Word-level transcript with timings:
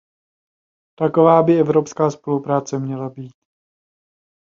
Taková 0.95 1.43
by 1.43 1.59
evropská 1.59 2.11
spolupráce 2.11 2.79
měla 2.79 3.09
být. 3.09 3.33